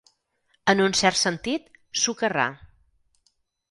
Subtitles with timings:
[0.73, 1.71] En un cert sentit,
[2.07, 2.51] socarrar.